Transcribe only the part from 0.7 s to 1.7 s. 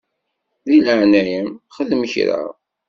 leɛnaya-m